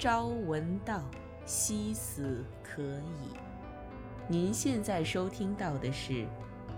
[0.00, 1.04] 朝闻道，
[1.44, 3.36] 夕死可矣。
[4.30, 6.26] 您现在收听到的是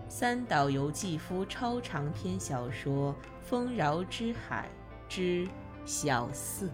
[0.08, 4.68] 三岛由纪夫超长篇小说《丰饶之海
[5.08, 5.48] 之
[5.86, 6.68] 小四》，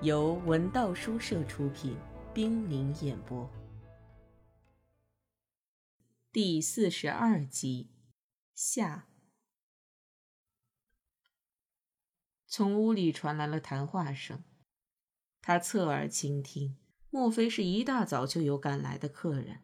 [0.00, 1.96] 由文道书社出品，
[2.32, 3.50] 冰凌演播，
[6.30, 7.90] 第四十二集
[8.54, 9.08] 下。
[12.46, 14.44] 从屋里传来了谈话声。
[15.46, 16.74] 他侧耳倾听，
[17.10, 19.58] 莫非是一大早就有赶来的客人？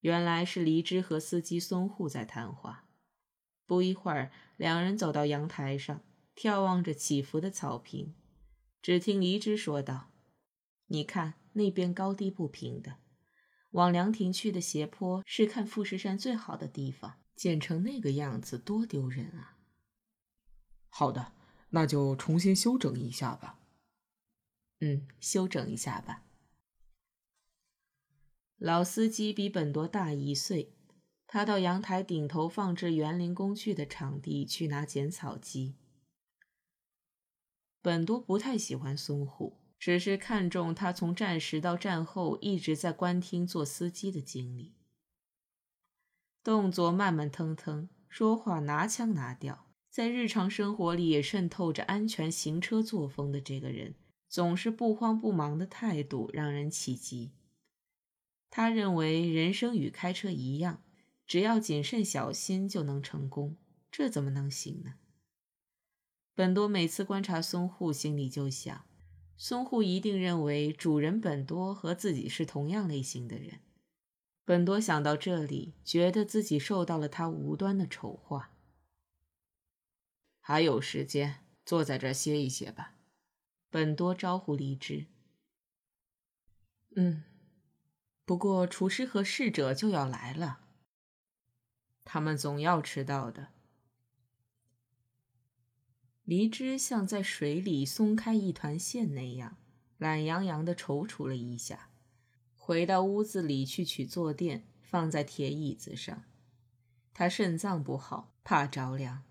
[0.00, 2.88] 原来是黎枝和司机松户在谈话。
[3.66, 6.00] 不一会儿，两人走到阳台上，
[6.34, 8.16] 眺望着起伏的草坪。
[8.82, 10.10] 只听黎枝说道
[10.90, 12.96] ：“你看那边高低不平的，
[13.70, 19.56] 往凉亭去的斜坡是看富士山最好的地方，剪成那个样子多丢人啊！”
[20.90, 21.30] 好的，
[21.70, 23.60] 那就重新修整一下吧。
[24.80, 26.24] 嗯，休整一下吧。
[28.58, 30.74] 老司机比本多大一岁，
[31.26, 35.76] 他到阳台顶头放置园林工具的场地去拿剪草机。
[37.82, 44.74] 本多不太喜欢松虎，只是看中他从战时到战后一直在官厅做司机的经历，
[46.42, 53.94] 动作慢慢腾腾，说话拿腔拿调，在日常生活里也渗透着安全行车作风的这个人。
[54.28, 57.32] 总是不慌不忙的态度让人起急。
[58.50, 60.82] 他认为人生与开车一样，
[61.26, 63.56] 只要谨慎小心就能成功，
[63.90, 64.94] 这怎么能行呢？
[66.34, 68.86] 本多每次观察松户，心里就想，
[69.36, 73.60] 松户一定认为主人本多和自己是同样类型的人。
[74.44, 78.52] 本多想到这里，觉得自己受到了他无端的丑化。
[80.40, 82.95] 还有时间，坐在这歇一歇吧。
[83.70, 85.06] 本多招呼离枝。
[86.94, 87.24] 嗯，
[88.24, 90.60] 不过厨师和侍者就要来了，
[92.04, 93.48] 他们总要迟到的。
[96.24, 99.58] 离枝像在水里松开一团线那样，
[99.98, 101.90] 懒洋洋地踌躇了一下，
[102.56, 106.24] 回到屋子里去取坐垫，放在铁椅子上。
[107.14, 109.22] 他肾脏不好，怕着凉。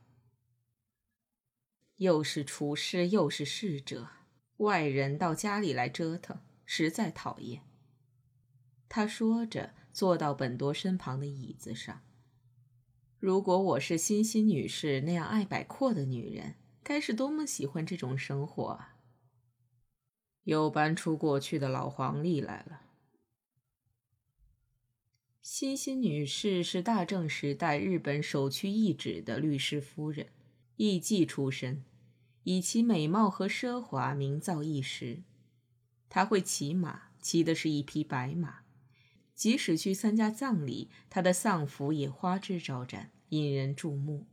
[1.98, 4.10] 又是厨师，又是侍者。
[4.58, 7.62] 外人到家里来折腾，实在讨厌。
[8.88, 12.02] 他说着，坐到本多身旁的椅子上。
[13.20, 18.96] 如果我是欣欣女士那样爱摆阔的女人，该是多么喜欢这种生活啊！
[20.44, 22.82] 又搬出过去的老黄历来了。
[25.42, 30.28] 欣欣女士是大正时代日本首屈一指的律师夫人，
[30.76, 31.84] 艺妓出身。
[32.46, 35.24] 以其美貌和奢华名噪一时。
[36.08, 38.60] 他会骑马，骑的是一匹白马。
[39.34, 44.28] 即使去参加葬礼，她的丧服也花枝招展，引人注目。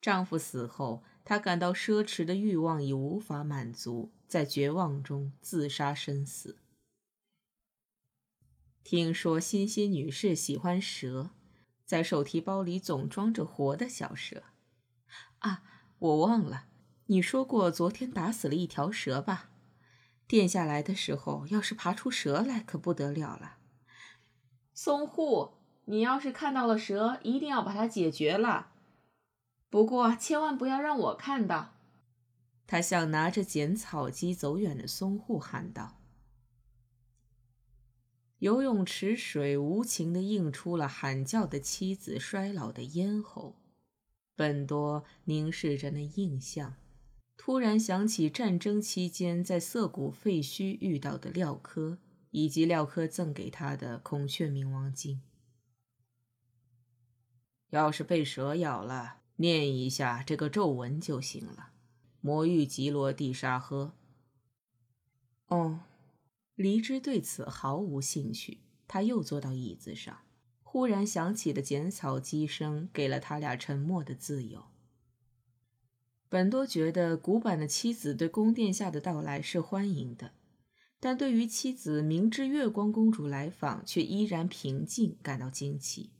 [0.00, 6.58] 丈夫死后，她感到奢侈的欲望已无法满足，在绝望中自杀身死。
[8.82, 11.30] 听说欣欣女士喜欢蛇，
[11.84, 14.44] 在手提包里总装着活的小蛇。
[15.40, 15.62] 啊，
[15.98, 16.67] 我忘了。
[17.10, 19.48] 你说过昨天打死了一条蛇吧？
[20.26, 23.56] 殿下来的时候，要是爬出蛇来，可不得了了。
[24.74, 25.52] 松户，
[25.86, 28.72] 你要是看到了蛇，一定要把它解决了。
[29.70, 31.76] 不过千万不要让我看到。
[32.66, 35.96] 他向拿着剪草机走远的松户喊道。
[38.40, 43.56] 游泳池水无情地映出了喊叫的妻子衰老的咽喉。
[44.36, 46.74] 本多凝视着那映像。
[47.38, 51.96] 突然想起战争期间在涩谷废墟遇到的廖科，
[52.30, 55.22] 以及廖科赠给他的孔雀冥王经。
[57.70, 61.70] 要是被蛇咬了，念一下这个咒文就行了。
[62.20, 63.92] 魔域吉罗地沙诃。
[65.46, 65.80] 哦，
[66.56, 68.58] 黎之对此毫无兴趣。
[68.86, 70.22] 他又坐到椅子上，
[70.62, 74.64] 忽然响起的剪草机声给了他俩沉默的自由。
[76.30, 80.32] 本多觉得古板的妻子对宫殿下的到来是欢迎的，
[81.00, 86.10] 但对于妻子明知月光公主来访却依然平静感到惊奇。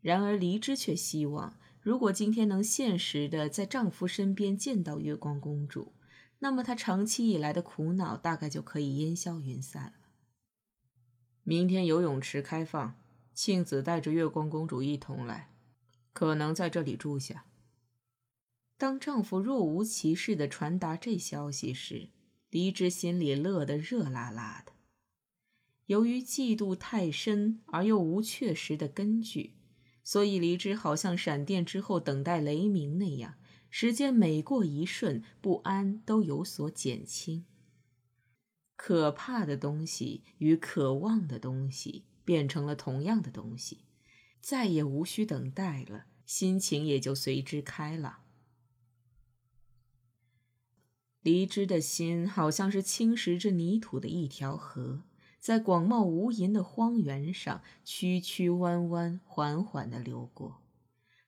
[0.00, 5.92] 然而黎之却希望，如果今天能现实的在丈夫身边见到月光公主，
[6.40, 9.92] 那么她长期以来的苦恼大概就可以烟消云散了。
[11.44, 12.96] 明天游泳池开放，
[13.32, 15.52] 庆子带着月光公主一同来，
[16.12, 17.44] 可能在这里住下。
[18.80, 22.08] 当丈夫若无其事地传达这消息时，
[22.48, 24.72] 黎之心里乐得热辣辣的。
[25.84, 29.58] 由于嫉妒太深而又无确实的根据，
[30.02, 33.34] 所以黎之好像闪电之后等待雷鸣那样，
[33.68, 37.44] 时间每过一瞬，不安都有所减轻。
[38.76, 43.84] 可怕的东西与渴望的东西变成了同样的东西，
[44.40, 48.22] 再也无需等待了，心情也就随之开朗。
[51.22, 55.02] 黎之的心好像是侵蚀着泥土的一条河，
[55.38, 60.62] 在广袤无垠的荒原上曲曲弯弯、缓缓地流过，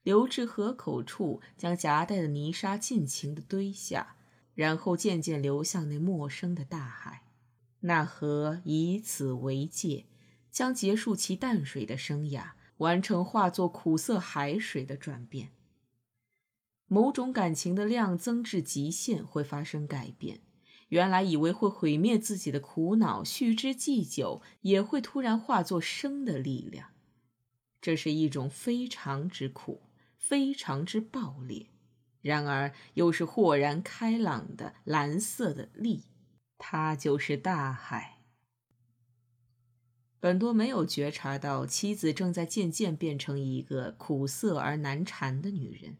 [0.02, 4.16] 流至河口处，将夹带的泥沙尽情地堆下，
[4.54, 7.24] 然后渐渐流向那陌生的大海。
[7.80, 10.06] 那河以此为界，
[10.50, 15.50] 将结束其淡水的生涯，完成化作苦涩海水的转变。
[16.86, 20.40] 某种感情的量增至极限会发生改变，
[20.88, 26.90] 原来以为会毁灭自己的苦恼，蓄之既久，也会突然化作生的力量。
[27.80, 29.82] 这是一种非常之苦，
[30.16, 31.66] 非常之暴烈，
[32.20, 36.04] 然而又是豁然开朗的蓝色的力。
[36.58, 38.18] 它就是大海。
[40.20, 45.96] 本多没有觉察到妻子正在渐渐变成一个苦涩而难缠的女人，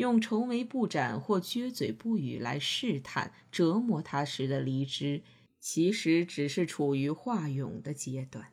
[0.00, 5.22] 用愁眉不展或撅嘴不语来试探、折磨他时的离枝，
[5.58, 8.46] 其实只是处于化蛹的阶段。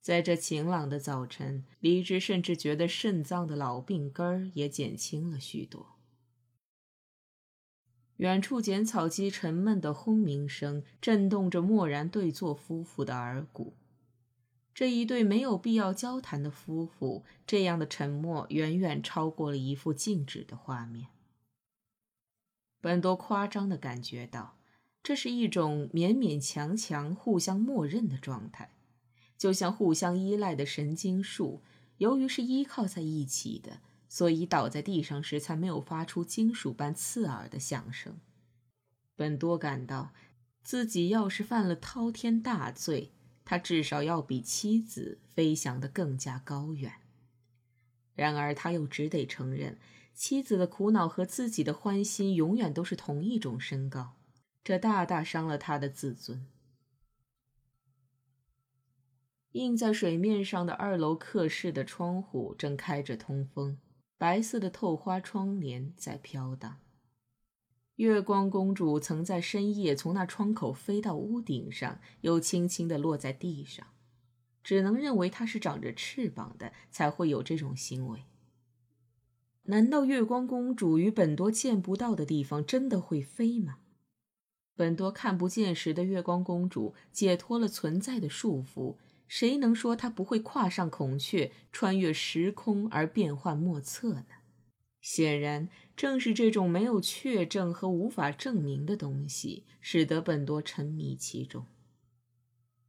[0.00, 5.98] 在这晴朗的早晨，离枝甚至觉得肾脏的老病根儿也减轻了许多。
[8.16, 13.74] 远处剪草机沉闷的轰鸣声震动着默然对坐夫妇的耳骨。
[14.74, 21.08] 这一对没有必要交谈的夫妇，这样的沉默远远超过了一幅静止的画面。
[22.80, 24.56] 本多夸张地感觉到，
[25.02, 28.70] 这是一种勉勉强强互相默认的状态，
[29.36, 31.62] 就像互相依赖的神经树，
[31.98, 33.80] 由于是依靠在一起的。
[34.12, 38.18] 所以倒在地上时才没有发出金属般刺耳的响声。
[39.14, 40.12] 本多感到，
[40.64, 43.12] 自己要是犯了滔天大罪，
[43.50, 46.92] 他至少要比妻子飞翔得更加高远。
[48.14, 49.76] 然而他又只得承认，
[50.14, 54.14] 妻子的苦恼和自己的欢心永远都是同一种身高，
[54.62, 56.46] 这大大伤了他的自尊。
[59.50, 63.76] 映在水面上的二楼客室的窗户正开着通风。
[64.16, 66.78] 白色的透花窗帘在飘荡。
[68.00, 73.86] 月光公主曾在深夜从那窗口飞到屋顶上，又轻轻地落在地上，
[74.64, 78.20] 只能认为她是长着翅膀的，才会有这种行为。
[79.64, 83.80] 难道月光公主与本多见不到的地方真的会飞吗？
[84.74, 88.96] 本多看不见时的月光公主解脱了存在的束缚。
[89.28, 94.39] 谁能说她不会跨上孔雀，穿越时空而变幻莫测呢？
[95.00, 101.66] 显然，正是这种没有确证和无法证明的东西，使得本多沉迷其中。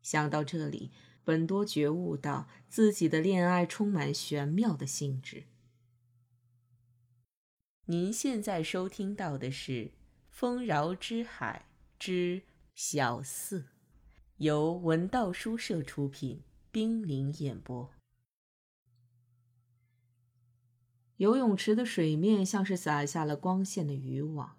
[0.01, 0.91] 想到这里，
[1.23, 5.43] 本多觉悟到自己的恋爱充满玄妙的性质。
[7.85, 9.71] 您现在收听到的是
[10.29, 11.67] 《丰饶之海
[11.99, 12.41] 之
[12.73, 13.59] 小四》。
[14.37, 16.41] 由文道书社出品，
[16.71, 17.93] 冰凌演播。
[21.21, 24.57] 游泳池的水面像是撒下了光线的渔网，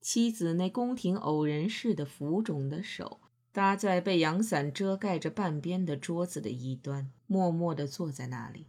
[0.00, 3.18] 妻子那宫廷偶人似的浮肿的手
[3.50, 8.68] 搭在被阳伞遮盖着半边的桌子的一端，默默地坐在那里。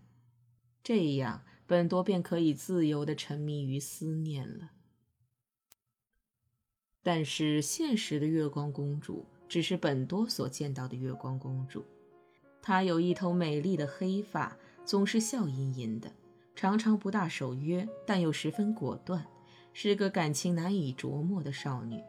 [0.83, 4.71] 这样，本多便可以自由地沉迷于思念了。
[7.03, 9.27] 但是，现实的月光公主。
[9.47, 11.85] 只是本多所见到的月光公主，
[12.61, 16.11] 她有一头美丽的黑发，总是笑吟吟的，
[16.57, 19.27] 常常不大守约，但又十分果断，
[19.73, 22.01] 是个感情难以琢磨的少女。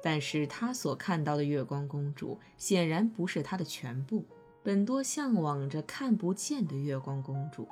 [0.00, 4.24] 但是他所看到的月光公主，显然不是他的全部。
[4.62, 7.66] 本多向往着看不见的月光公主，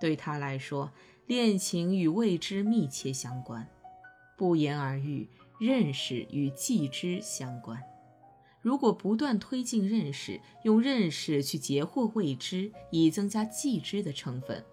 [0.00, 0.90] 对他来说，
[1.26, 3.68] 恋情与未知密切相关，
[4.36, 5.30] 不言而喻。
[5.60, 7.82] 认识与既知相关，
[8.60, 14.64] 如果不断推进认识，用认识去截获未知，以增加既知的成分，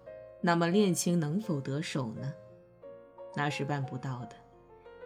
[0.46, 2.32] 那么恋情能否得手呢？
[3.34, 4.36] 那是办不到的，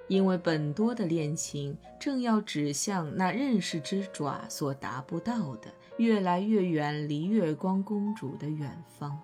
[0.06, 9.18] 因为本多的恋情正要指向那认识之爪所达不到的，越来越远离月光公主的远方。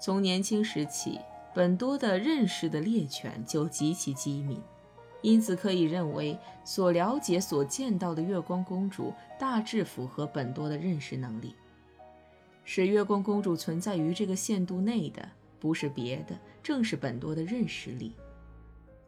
[0.00, 1.20] 从年轻时起，
[1.54, 4.60] 本多的认识的猎犬就极其机敏。
[5.22, 11.54] 因此可以认为，所了解、所见到的月光公主大致符合本多的认识能力。
[12.70, 15.26] 使月光公主存在于这个限度内的，
[15.58, 18.12] 不是别的，正是本多的认识力。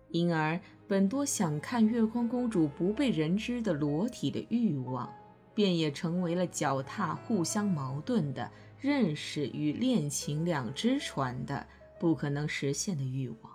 [0.09, 5.13] 因而，本多想看月光公主不被人知的裸体的欲望，
[5.55, 8.51] 便也成为了脚踏互相矛盾的
[8.81, 11.67] 认识与恋情两只船的
[11.99, 13.53] 不可能实现的欲望。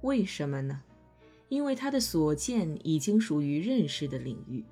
[0.00, 0.82] 为什么呢？
[1.48, 4.64] 因为他的所见已经属于认识的领域。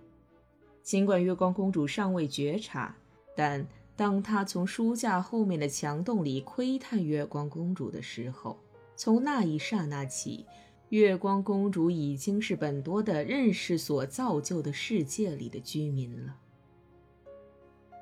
[0.83, 2.97] 尽管月光公主尚未觉察，
[3.37, 3.65] 但
[3.97, 8.59] 当他从书架后面的墙洞里窥探月光公主的时候，
[8.97, 10.47] 从那一刹那起。
[10.91, 16.37] 月光公主已经是本多的认识所造就的世界里的居民了。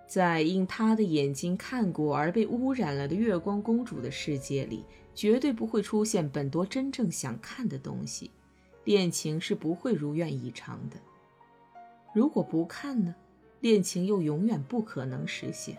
[0.07, 4.85] 在因他的眼睛看过而被污染了的月光公主的世界里，
[5.15, 8.31] 绝对不会出现本多真正想看的东西。
[8.85, 10.97] 恋情是不会如愿以偿的。
[12.13, 13.15] 如果不看呢？
[13.62, 15.78] 恋情又永远不可能实现。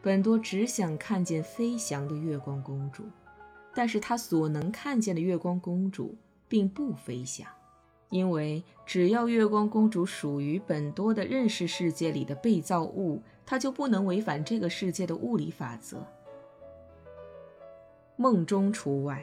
[0.00, 3.04] 本多只想看见飞翔的月光公主。
[3.78, 6.16] 但是他所能看见的月光公主
[6.48, 7.46] 并不飞翔，
[8.08, 16.02] 因为只要月光公主属于本多的认识世界里的被造物，她就不能违反这个世界的物理法则。
[18.16, 19.22] 梦中除外，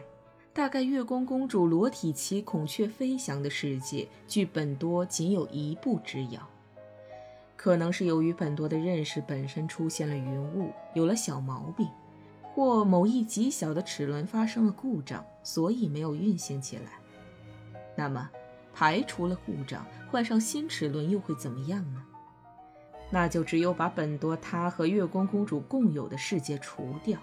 [0.56, 6.48] 大概月光公主裸体骑孔雀飞翔的世界，距本多仅有一步之遥。
[7.58, 11.88] 可能是由于本多的认识本身出现了云雾，有了小毛病。
[12.54, 17.00] 或某一极小的齿轮发生了故障，所以没有运行起来。
[17.96, 18.30] 那么，
[18.76, 22.04] 排除了故障，换上新齿轮又会怎么样呢？
[23.10, 27.20] 那就只有把本多他和月光公主共有的世界除掉，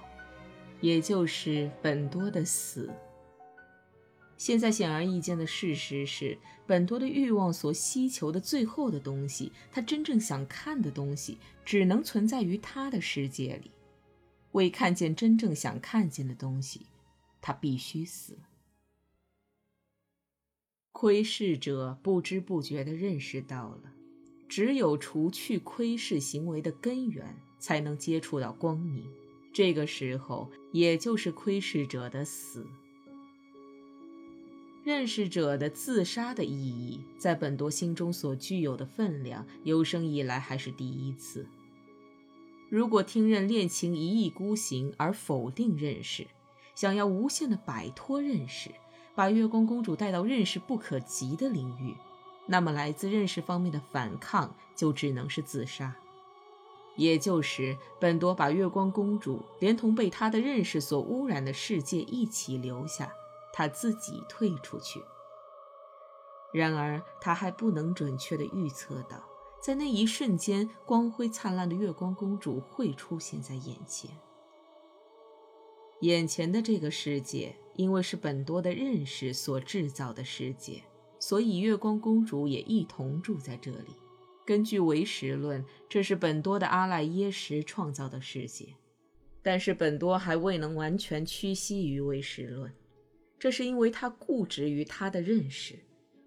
[0.80, 2.90] 也就是本多的死。
[4.40, 13.70] 现在显而易见的事实是，本多的欲望所希求的最后的东西，他真正想看的东西，只能存在于他的世界里。
[14.52, 16.87] 为看见真正想看见的东西，
[17.42, 18.38] 他必须死。
[20.92, 23.92] 窥视者不知不觉地认识到了，
[24.49, 29.04] 只有除去窥视行为的根源，才能接触到光明。
[29.52, 32.66] 这个时候，也就是窥视者的死。
[34.82, 41.46] 认识者的自杀的意义，在本多心中所具有的分量，有生以来还是第一次。
[42.70, 46.26] 如果听任恋情一意孤行而否定认识，
[46.75, 48.70] 想要无限的摆脱认识，
[49.14, 51.94] 把月光公主带到认识不可及的领域，
[52.46, 55.94] 那么来自认识方面的反抗就只能是自杀，
[56.96, 63.12] 也就是本多把月光公主连同被他的认识所污染的世界一起留下，
[63.52, 65.02] 他自己退出去。
[66.52, 69.25] 然而他还不能准确地预测到。
[69.62, 74.11] 在那一瞬间，光辉灿烂的月光公主会出现在眼前。
[76.00, 80.83] 眼前的这个世界，因为是本多的认识所制造的世界，
[81.19, 83.95] 所以月光公主也一同住在这里。
[84.47, 88.75] 根据唯识论，这是本多的阿赖耶识创造的世界。
[89.42, 92.75] 但是本多还未能完全屈膝于唯识论，
[93.40, 95.75] 这是因为他固执于他的认识。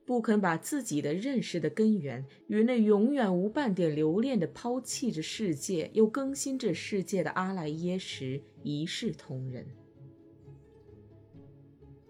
[0.05, 9.65] 不肯把自己的认识的根源与那永远无半点留恋的抛弃着世界又更新着世界的阿赖耶识一视同仁。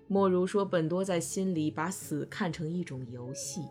[0.08, 3.62] 莫如说，本多在心里把死看成一种游戏，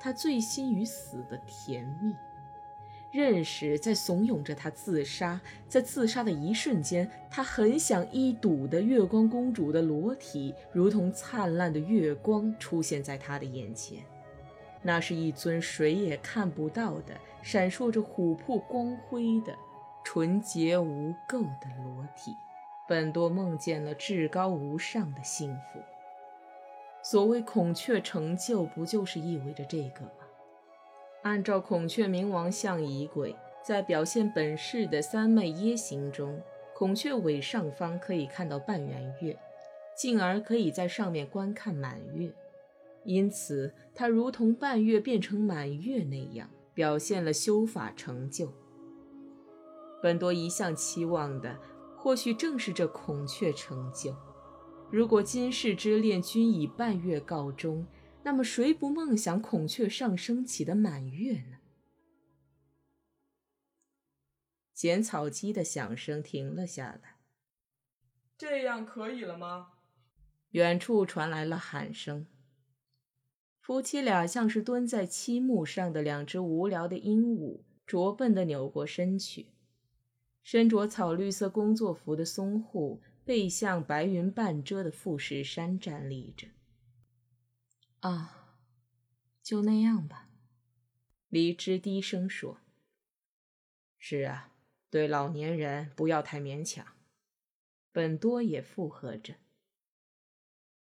[0.00, 2.14] 他醉心于死的甜蜜。
[3.10, 13.98] 认识在怂恿着他自杀，在自杀的一瞬间，他很想一睹的月光公主的裸体，如同灿烂的月光出现在他的眼前。
[14.82, 19.54] 那是一尊谁也看不到的、闪烁着琥珀光辉的、
[20.04, 22.32] 纯洁无垢的裸体。
[22.86, 25.80] 本多梦见了至高无上的幸福。
[27.02, 30.10] 所谓孔雀成就，不就是意味着这个？
[31.22, 33.34] 按照孔雀明王像仪轨，
[33.66, 36.40] 在表现本世的三昧耶行中，
[36.74, 39.36] 孔雀尾上方可以看到半圆月，
[39.96, 42.32] 进而可以在上面观看满月，
[43.04, 48.52] 因此它如同半月变成满月那样，表现了修法成就。
[50.00, 51.58] 本多一向期望的，
[51.96, 54.14] 或许正是这孔雀成就。
[54.88, 57.84] 如果今世之恋均以半月告终。
[58.24, 61.58] 那么，谁不梦想孔雀上升起的满月呢？
[64.74, 67.16] 剪草机的响声停了下来。
[68.36, 69.72] 这样可以了吗？
[70.50, 72.26] 远处传来了喊声。
[73.60, 79.48] 夫妻俩像是蹲在漆木上的两只无聊的鹦鹉，拙笨地扭过身去。
[80.42, 86.48] 身着草绿色工作服的松户背向白云半遮的富士山站立着。
[88.00, 88.56] 啊，
[89.42, 90.28] 就那样吧，
[91.28, 92.60] 李枝低声说。
[93.98, 94.52] 是啊，
[94.90, 96.86] 对老年人不要太勉强。
[97.92, 99.34] 本多也附和着。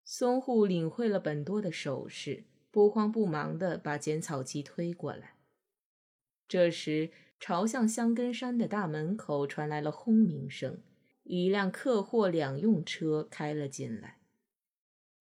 [0.04, 2.44] 松户领会了本多的手势。
[2.70, 5.36] 不慌不忙地把剪草机推过来。
[6.48, 10.82] 这时，朝向香根山的大门口传来了轰鸣声，
[11.22, 14.18] 一辆客货两用车开了进来。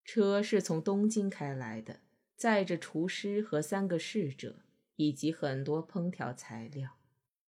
[0.03, 2.01] 车是从东京开来的，
[2.35, 4.63] 载着厨师和三个侍者，
[4.95, 6.97] 以及很多烹调材料。